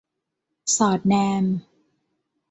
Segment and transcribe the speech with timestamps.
[0.75, 1.13] สอดแน
[1.43, 1.45] ม